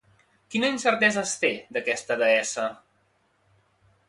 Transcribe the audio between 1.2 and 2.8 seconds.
es té, d'aquesta deessa?